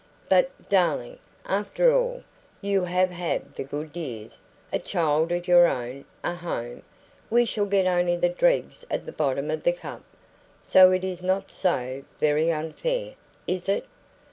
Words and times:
But, 0.29 0.49
darling, 0.67 1.19
after 1.45 1.93
all, 1.93 2.23
you 2.59 2.85
have 2.85 3.11
had 3.11 3.53
the 3.53 3.63
good 3.63 3.95
years 3.95 4.41
a 4.73 4.79
child 4.79 5.31
of 5.31 5.47
your 5.47 5.67
own 5.67 6.05
a 6.23 6.33
home; 6.33 6.81
we 7.29 7.45
shall 7.45 7.67
get 7.67 7.85
only 7.85 8.15
the 8.15 8.27
dregs 8.29 8.83
at 8.89 9.05
the 9.05 9.11
bottom 9.11 9.51
of 9.51 9.61
the 9.61 9.73
cup. 9.73 10.01
So 10.63 10.89
it 10.91 11.03
is 11.03 11.21
not 11.21 11.51
so 11.51 12.01
very 12.19 12.51
unfair, 12.51 13.13
is 13.45 13.69
it?" 13.69 13.85